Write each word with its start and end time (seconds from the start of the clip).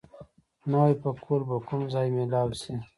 نوی 0.71 0.93
پکول 1.01 1.41
به 1.49 1.57
کوم 1.67 1.81
ځای 1.93 2.07
مېلاو 2.15 2.49
شي؟ 2.61 2.73